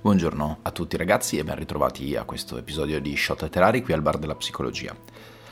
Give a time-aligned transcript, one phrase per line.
[0.00, 4.00] Buongiorno a tutti ragazzi e ben ritrovati a questo episodio di Shot Letterari qui al
[4.00, 4.94] Bar della Psicologia.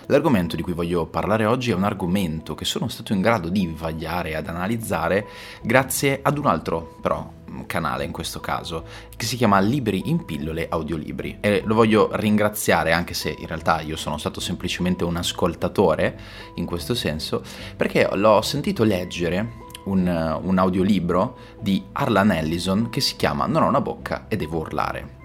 [0.06, 3.66] L'argomento di cui voglio parlare oggi è un argomento che sono stato in grado di
[3.76, 5.26] vagliare ad analizzare
[5.60, 7.28] grazie ad un altro, però,
[7.66, 8.84] canale in questo caso,
[9.16, 13.80] che si chiama Libri in pillole audiolibri e lo voglio ringraziare anche se in realtà
[13.80, 16.18] io sono stato semplicemente un ascoltatore
[16.54, 17.42] in questo senso,
[17.76, 23.68] perché l'ho sentito leggere un, un audiolibro di Arlan Ellison che si chiama Non ho
[23.68, 25.20] una bocca e devo urlare.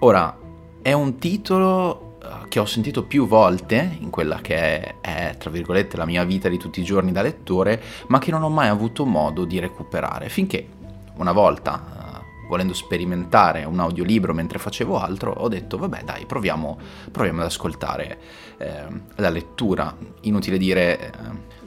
[0.00, 0.38] Ora,
[0.82, 5.50] è un titolo eh, che ho sentito più volte in quella che è, è, tra
[5.50, 8.68] virgolette, la mia vita di tutti i giorni da lettore, ma che non ho mai
[8.68, 10.68] avuto modo di recuperare, finché
[11.16, 16.78] una volta, uh, volendo sperimentare un audiolibro mentre facevo altro, ho detto, vabbè dai, proviamo,
[17.10, 18.18] proviamo ad ascoltare
[18.58, 18.84] eh,
[19.16, 19.96] la lettura.
[20.22, 21.10] Inutile dire eh,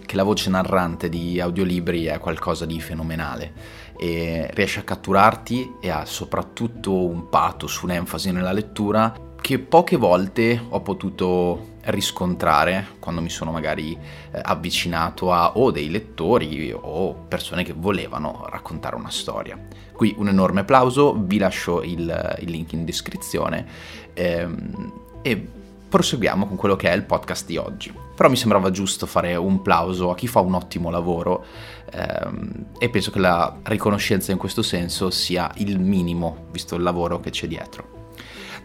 [0.06, 3.54] che la voce narrante di audiolibri è qualcosa di fenomenale
[3.98, 10.62] e riesce a catturarti e ha soprattutto un pathos, un'enfasi nella lettura che poche volte
[10.70, 17.64] ho potuto riscontrare quando mi sono magari eh, avvicinato a o dei lettori o persone
[17.64, 19.60] che volevano raccontare una storia.
[19.92, 23.66] Qui un enorme applauso, vi lascio il, il link in descrizione
[24.14, 25.48] ehm, e
[25.90, 27.94] proseguiamo con quello che è il podcast di oggi.
[28.16, 31.46] Però mi sembrava giusto fare un plauso a chi fa un ottimo lavoro
[31.92, 37.20] ehm, e penso che la riconoscenza in questo senso sia il minimo, visto il lavoro
[37.20, 37.96] che c'è dietro.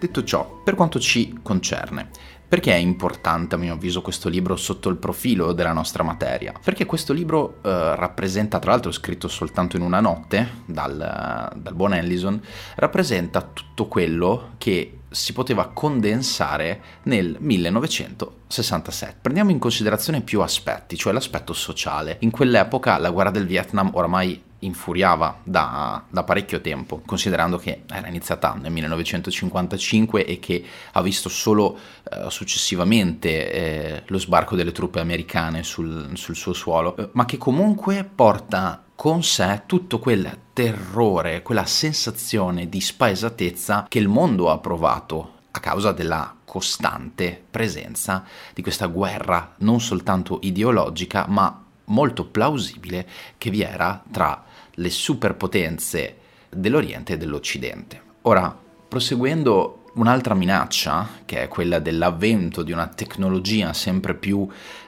[0.03, 2.09] Detto ciò, per quanto ci concerne,
[2.53, 6.53] perché è importante a mio avviso questo libro sotto il profilo della nostra materia?
[6.63, 11.95] Perché questo libro eh, rappresenta, tra l'altro scritto soltanto in una notte dal, dal buon
[11.95, 12.39] Ellison,
[12.75, 19.17] rappresenta tutto quello che si poteva condensare nel 1967.
[19.23, 22.19] Prendiamo in considerazione più aspetti, cioè l'aspetto sociale.
[22.21, 28.09] In quell'epoca la guerra del Vietnam oramai infuriava da, da, parecchio tempo, considerando che era
[28.09, 31.79] iniziata nel 1955 e che ha visto solo
[32.11, 37.39] eh, successivamente eh, lo sbarco delle truppe americane sul, sul suo suolo, eh, ma che
[37.39, 44.59] comunque porta con sé tutto quel terrore, quella sensazione di spaesatezza che il mondo ha
[44.59, 53.09] provato a causa della costante presenza di questa guerra non soltanto ideologica ma molto plausibile
[53.39, 54.45] che vi era tra
[54.75, 56.17] le superpotenze
[56.49, 58.01] dell'Oriente e dell'Occidente.
[58.23, 58.57] Ora,
[58.89, 64.47] proseguendo un'altra minaccia, che è quella dell'avvento di una tecnologia sempre più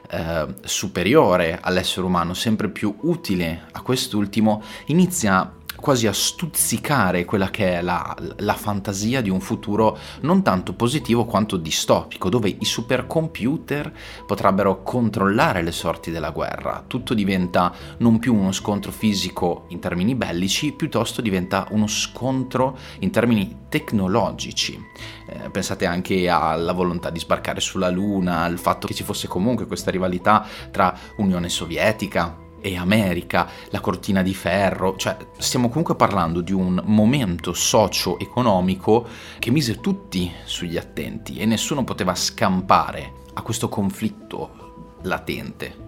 [0.09, 5.51] eh, superiore all'essere umano, sempre più utile a quest'ultimo, inizia
[5.85, 11.25] quasi a stuzzicare quella che è la, la, fantasia di un futuro non tanto positivo
[11.25, 13.93] quanto distopico, dove i supercomputer
[14.25, 16.83] potrebbero controllare le sorti della guerra.
[16.87, 23.11] Tutto diventa non più uno scontro fisico in termini bellici, piuttosto diventa uno scontro in
[23.11, 24.83] termini tecnologici.
[25.29, 29.67] Eh, pensate anche alla volontà di sbarcare sulla Luna, al fatto che ci fosse comunque
[29.67, 36.41] questa rivalità tra Unione Sovietica e America, la cortina di ferro, cioè stiamo comunque parlando
[36.41, 43.69] di un momento socio-economico che mise tutti sugli attenti e nessuno poteva scampare a questo
[43.69, 45.83] conflitto latente.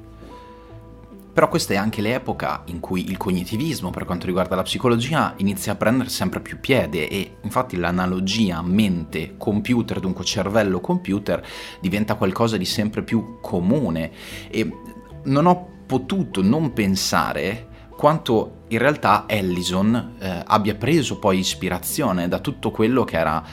[1.33, 5.71] Però questa è anche l'epoca in cui il cognitivismo per quanto riguarda la psicologia inizia
[5.71, 11.44] a prendere sempre più piede e infatti l'analogia mente-computer, dunque cervello-computer,
[11.79, 14.11] diventa qualcosa di sempre più comune
[14.49, 14.71] e
[15.23, 22.40] non ho potuto non pensare quanto in realtà Ellison eh, abbia preso poi ispirazione da
[22.40, 23.44] tutto quello che era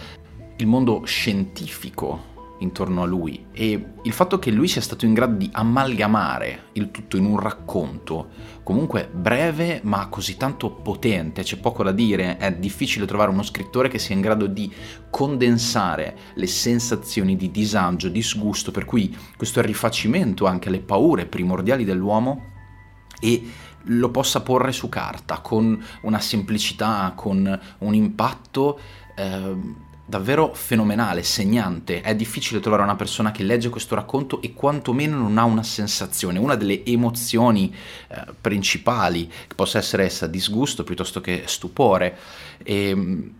[0.56, 3.46] il mondo scientifico intorno a lui.
[3.52, 7.38] E il fatto che lui sia stato in grado di amalgamare il tutto in un
[7.38, 13.42] racconto comunque breve ma così tanto potente, c'è poco da dire, è difficile trovare uno
[13.42, 14.72] scrittore che sia in grado di
[15.10, 22.52] condensare le sensazioni di disagio, disgusto, per cui questo rifacimento anche alle paure primordiali dell'uomo
[23.20, 23.42] e
[23.88, 28.78] lo possa porre su carta con una semplicità, con un impatto
[29.14, 29.56] eh,
[30.06, 32.00] davvero fenomenale, segnante.
[32.00, 36.38] È difficile trovare una persona che legge questo racconto e quantomeno non ha una sensazione,
[36.38, 37.74] una delle emozioni
[38.08, 42.16] eh, principali, che possa essere essa disgusto piuttosto che stupore.
[42.62, 43.32] E, ehm,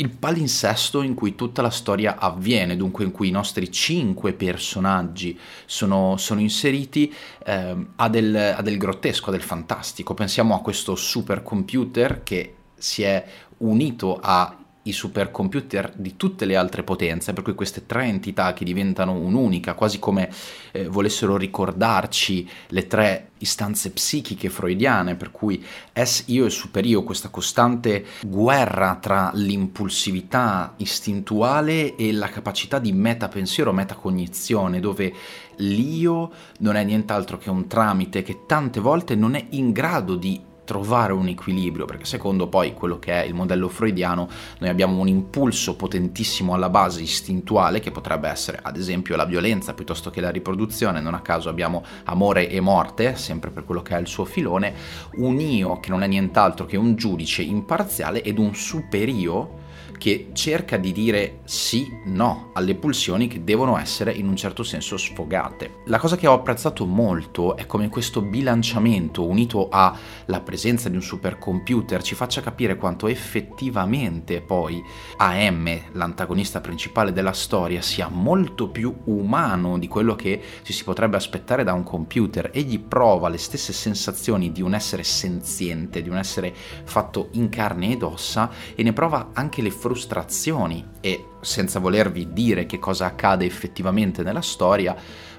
[0.00, 5.38] il palinsesto in cui tutta la storia avviene, dunque in cui i nostri cinque personaggi
[5.66, 7.12] sono, sono inseriti,
[7.44, 10.14] eh, ha, del, ha del grottesco, ha del fantastico.
[10.14, 13.22] Pensiamo a questo supercomputer che si è
[13.58, 14.59] unito a
[14.90, 19.74] i supercomputer di tutte le altre potenze, per cui queste tre entità che diventano un'unica,
[19.74, 20.30] quasi come
[20.72, 27.02] eh, volessero ricordarci le tre istanze psichiche freudiane, per cui es io e super io,
[27.02, 35.14] questa costante guerra tra l'impulsività istintuale e la capacità di metapensiero, metacognizione, dove
[35.56, 40.48] l'io non è nient'altro che un tramite che tante volte non è in grado di
[40.70, 44.28] trovare un equilibrio, perché secondo poi quello che è il modello freudiano,
[44.60, 49.74] noi abbiamo un impulso potentissimo alla base istintuale, che potrebbe essere ad esempio la violenza
[49.74, 53.96] piuttosto che la riproduzione, non a caso abbiamo amore e morte, sempre per quello che
[53.96, 54.72] è il suo filone,
[55.14, 59.58] un io che non è nient'altro che un giudice imparziale ed un superio
[60.00, 64.96] che cerca di dire sì, no alle pulsioni che devono essere in un certo senso
[64.96, 65.82] sfogate.
[65.88, 71.02] La cosa che ho apprezzato molto è come questo bilanciamento unito alla presenza di un
[71.02, 74.82] supercomputer ci faccia capire quanto effettivamente poi
[75.18, 81.16] AM, l'antagonista principale della storia, sia molto più umano di quello che ci si potrebbe
[81.18, 82.48] aspettare da un computer.
[82.54, 87.92] Egli prova le stesse sensazioni di un essere senziente, di un essere fatto in carne
[87.92, 93.06] ed ossa e ne prova anche le frustrazioni frustrazioni e senza volervi dire che cosa
[93.06, 94.94] accade effettivamente nella storia,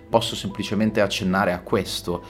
[0.10, 2.22] posso semplicemente accennare a questo.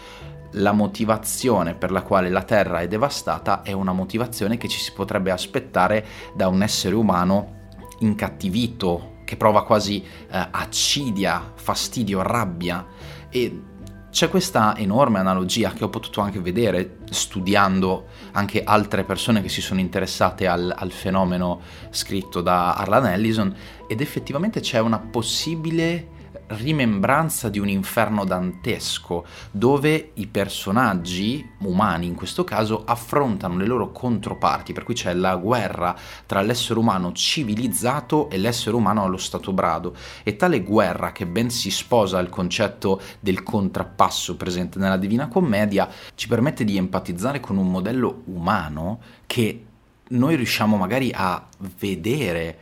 [0.52, 4.92] La motivazione per la quale la Terra è devastata è una motivazione che ci si
[4.92, 7.70] potrebbe aspettare da un essere umano
[8.00, 12.86] incattivito, che prova quasi eh, accidia, fastidio, rabbia
[13.32, 13.62] e
[14.12, 19.62] c'è questa enorme analogia che ho potuto anche vedere studiando anche altre persone che si
[19.62, 23.56] sono interessate al, al fenomeno scritto da Arlan Ellison
[23.88, 26.11] ed effettivamente c'è una possibile
[26.56, 33.92] rimembranza di un inferno dantesco, dove i personaggi umani, in questo caso, affrontano le loro
[33.92, 35.96] controparti, per cui c'è la guerra
[36.26, 39.96] tra l'essere umano civilizzato e l'essere umano allo stato brado.
[40.24, 45.90] E tale guerra, che ben si sposa al concetto del contrappasso presente nella Divina Commedia,
[46.16, 49.66] ci permette di empatizzare con un modello umano che
[50.12, 51.48] noi riusciamo magari a
[51.80, 52.58] vedere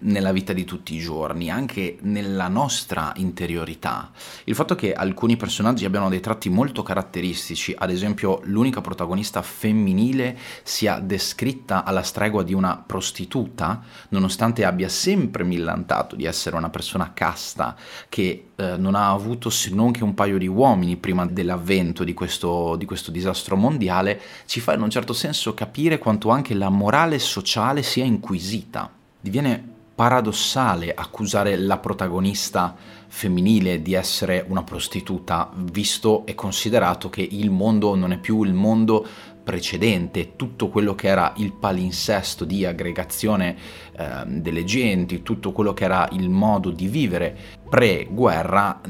[0.00, 4.10] nella vita di tutti i giorni, anche nella nostra interiorità.
[4.44, 10.36] Il fatto che alcuni personaggi abbiano dei tratti molto caratteristici, ad esempio l'unica protagonista femminile
[10.62, 17.12] sia descritta alla stregua di una prostituta, nonostante abbia sempre millantato di essere una persona
[17.12, 17.76] casta
[18.08, 22.14] che eh, non ha avuto se non che un paio di uomini prima dell'avvento di
[22.14, 26.68] questo, di questo disastro mondiale, ci fa in un certo senso capire quanto anche la
[26.68, 28.90] morale sociale sia inquisita.
[29.20, 29.69] Diviene
[30.00, 32.74] paradossale accusare la protagonista
[33.06, 38.54] femminile di essere una prostituta, visto e considerato che il mondo non è più il
[38.54, 39.06] mondo
[39.44, 43.54] precedente, tutto quello che era il palinsesto di aggregazione
[43.92, 47.36] eh, delle genti, tutto quello che era il modo di vivere
[47.68, 48.80] pre-guerra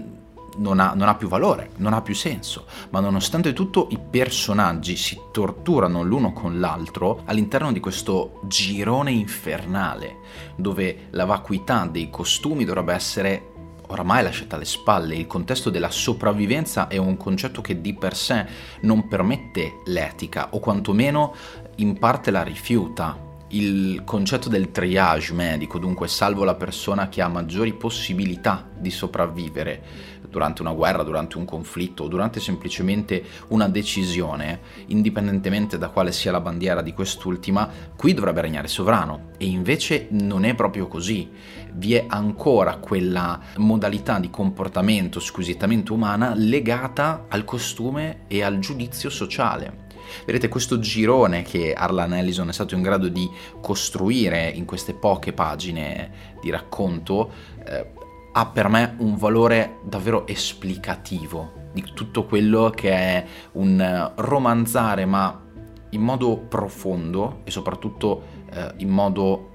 [0.61, 4.97] non ha, non ha, più valore, non ha più senso, ma nonostante tutto i personaggi
[4.97, 10.19] si torturano l'uno con l'altro all'interno di questo girone infernale,
[10.57, 13.49] dove la vacuità dei costumi dovrebbe essere
[13.89, 18.47] oramai lasciata alle spalle, il contesto della sopravvivenza è un concetto che di per sé
[18.83, 21.35] non permette l'etica, o quantomeno
[21.77, 27.29] in parte la rifiuta, il concetto del triage medico, dunque salvo la persona che ha
[27.29, 34.61] maggiori possibilità di sopravvivere durante una guerra, durante un conflitto o durante semplicemente una decisione,
[34.87, 40.45] indipendentemente da quale sia la bandiera di quest'ultima, qui dovrebbe regnare sovrano e invece non
[40.45, 41.29] è proprio così.
[41.73, 49.11] Vi è ancora quella modalità di comportamento squisitamente umana legata al costume e al giudizio
[49.11, 49.89] sociale.
[50.25, 53.29] Vedete questo girone che Arlan Ellison è stato in grado di
[53.61, 57.31] costruire in queste poche pagine di racconto
[57.65, 57.93] eh,
[58.33, 65.49] ha per me un valore davvero esplicativo di tutto quello che è un romanzare ma
[65.91, 69.49] in modo profondo e soprattutto eh, in modo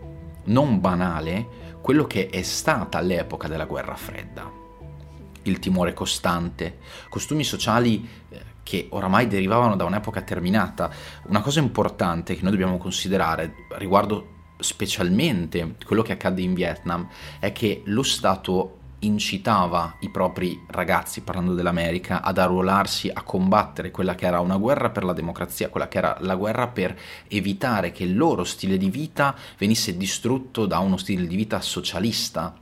[0.46, 4.52] non banale quello che è stata l'epoca della guerra fredda.
[5.44, 10.90] Il timore costante, costumi sociali eh, che oramai derivavano da un'epoca terminata.
[11.28, 17.08] Una cosa importante che noi dobbiamo considerare riguardo specialmente quello che accadde in Vietnam
[17.40, 24.16] è che lo Stato incitava i propri ragazzi, parlando dell'America, ad arruolarsi a combattere quella
[24.16, 26.98] che era una guerra per la democrazia, quella che era la guerra per
[27.28, 32.54] evitare che il loro stile di vita venisse distrutto da uno stile di vita socialista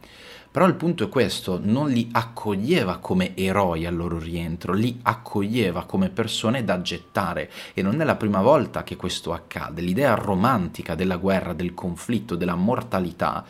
[0.54, 5.86] Però il punto è questo, non li accoglieva come eroi al loro rientro, li accoglieva
[5.86, 9.82] come persone da gettare e non è la prima volta che questo accade.
[9.82, 13.44] L'idea romantica della guerra, del conflitto, della mortalità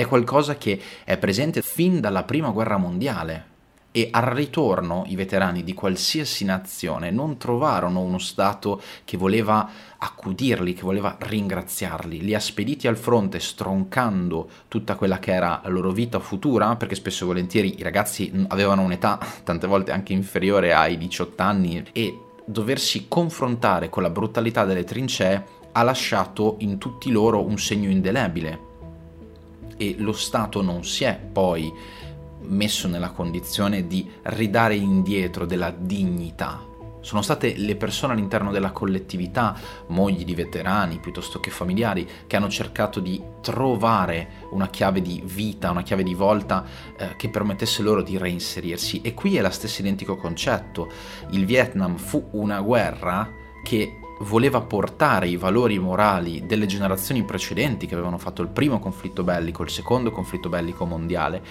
[0.00, 3.48] è qualcosa che è presente fin dalla prima guerra mondiale
[3.92, 10.74] e al ritorno i veterani di qualsiasi nazione non trovarono uno Stato che voleva accudirli,
[10.74, 15.90] che voleva ringraziarli, li ha spediti al fronte stroncando tutta quella che era la loro
[15.90, 20.96] vita futura, perché spesso e volentieri i ragazzi avevano un'età tante volte anche inferiore ai
[20.96, 27.44] 18 anni e doversi confrontare con la brutalità delle trincee ha lasciato in tutti loro
[27.44, 28.68] un segno indelebile
[29.80, 31.72] e lo Stato non si è poi
[32.42, 36.66] messo nella condizione di ridare indietro della dignità.
[37.00, 39.56] Sono state le persone all'interno della collettività,
[39.86, 45.70] mogli di veterani piuttosto che familiari, che hanno cercato di trovare una chiave di vita,
[45.70, 46.62] una chiave di volta
[46.98, 49.00] eh, che permettesse loro di reinserirsi.
[49.00, 50.90] E qui è lo stesso identico concetto.
[51.30, 53.32] Il Vietnam fu una guerra
[53.64, 59.22] che voleva portare i valori morali delle generazioni precedenti che avevano fatto il primo conflitto
[59.22, 61.42] bellico, il secondo conflitto bellico mondiale,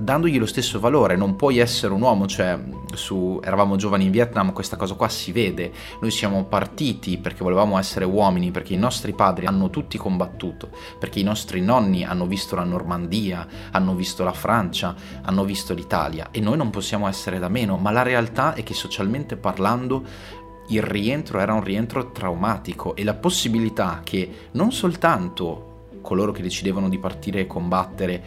[0.00, 2.58] dandogli lo stesso valore, non puoi essere un uomo, cioè
[2.94, 7.78] su eravamo giovani in Vietnam, questa cosa qua si vede, noi siamo partiti perché volevamo
[7.78, 12.56] essere uomini, perché i nostri padri hanno tutti combattuto, perché i nostri nonni hanno visto
[12.56, 16.28] la Normandia, hanno visto la Francia, hanno visto l'Italia.
[16.30, 20.38] E noi non possiamo essere da meno, ma la realtà è che socialmente parlando
[20.70, 25.66] il rientro era un rientro traumatico e la possibilità che non soltanto
[26.00, 28.22] coloro che decidevano di partire e combattere,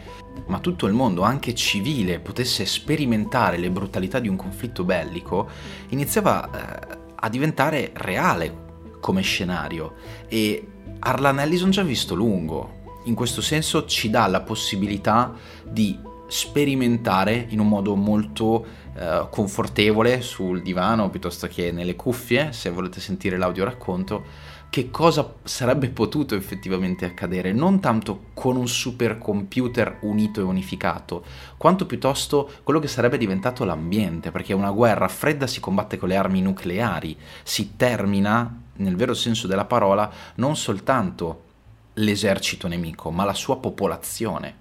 [0.46, 5.48] ma tutto il mondo, anche civile, potesse sperimentare le brutalità di un conflitto bellico,
[5.88, 8.62] iniziava eh, a diventare reale
[9.00, 9.94] come scenario
[10.28, 10.66] e
[11.00, 12.82] Arlan Ellison ci ha visto lungo.
[13.04, 18.64] In questo senso ci dà la possibilità di sperimentare in un modo molto
[18.96, 24.24] eh, confortevole sul divano piuttosto che nelle cuffie, se volete sentire l'audio racconto,
[24.70, 31.24] che cosa sarebbe potuto effettivamente accadere, non tanto con un supercomputer unito e unificato,
[31.56, 36.16] quanto piuttosto quello che sarebbe diventato l'ambiente, perché una guerra fredda si combatte con le
[36.16, 41.42] armi nucleari, si termina, nel vero senso della parola, non soltanto
[41.94, 44.56] l'esercito nemico, ma la sua popolazione.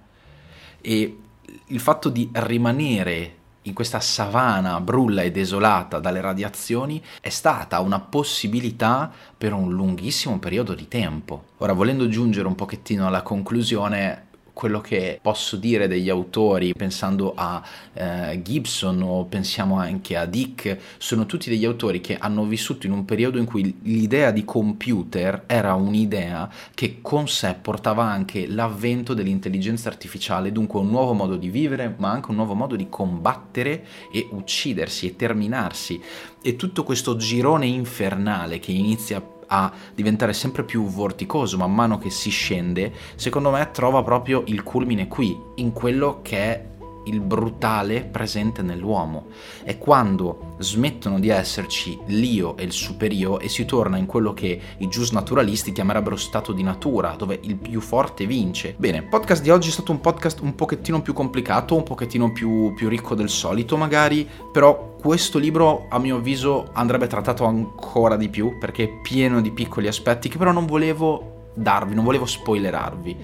[0.80, 1.18] E
[1.66, 8.00] il fatto di rimanere in questa savana brulla e desolata dalle radiazioni è stata una
[8.00, 11.46] possibilità per un lunghissimo periodo di tempo.
[11.58, 17.62] Ora, volendo giungere un pochettino alla conclusione, quello che posso dire degli autori, pensando a
[17.93, 22.93] eh, Gibson o pensiamo anche a Dick, sono tutti degli autori che hanno vissuto in
[22.93, 29.13] un periodo in cui l'idea di computer era un'idea che con sé portava anche l'avvento
[29.13, 33.86] dell'intelligenza artificiale, dunque un nuovo modo di vivere, ma anche un nuovo modo di combattere
[34.12, 36.00] e uccidersi e terminarsi.
[36.41, 39.22] E tutto questo girone infernale che inizia
[39.53, 44.63] a diventare sempre più vorticoso man mano che si scende, secondo me trova proprio il
[44.63, 46.65] culmine qui, in quello che è
[47.05, 49.25] il brutale presente nell'uomo.
[49.63, 54.60] È quando smettono di esserci l'io e il superio e si torna in quello che
[54.77, 58.75] i giusnaturalisti chiamerebbero stato di natura, dove il più forte vince.
[58.77, 62.31] Bene, il podcast di oggi è stato un podcast un pochettino più complicato, un pochettino
[62.31, 68.15] più, più ricco del solito magari, però questo libro a mio avviso andrebbe trattato ancora
[68.15, 72.25] di più perché è pieno di piccoli aspetti che però non volevo darvi, non volevo
[72.25, 73.17] spoilerarvi.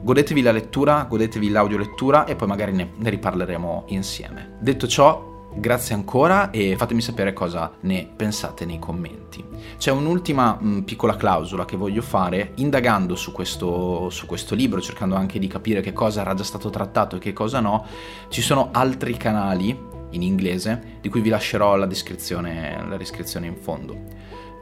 [0.00, 4.56] Godetevi la lettura, godetevi l'audiolettura e poi magari ne, ne riparleremo insieme.
[4.60, 9.42] Detto ciò, Grazie ancora e fatemi sapere cosa ne pensate nei commenti.
[9.78, 15.14] C'è un'ultima mh, piccola clausola che voglio fare, indagando su questo, su questo, libro, cercando
[15.14, 17.86] anche di capire che cosa era già stato trattato e che cosa no.
[18.28, 19.78] Ci sono altri canali
[20.10, 23.96] in inglese di cui vi lascerò la descrizione, la descrizione in fondo,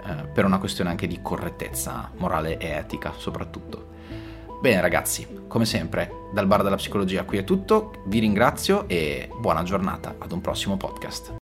[0.05, 3.91] eh, per una questione anche di correttezza morale e etica soprattutto.
[4.61, 9.65] Bene ragazzi, come sempre, dal bar della psicologia qui è tutto, vi ringrazio e buona
[9.65, 11.35] giornata ad un prossimo podcast.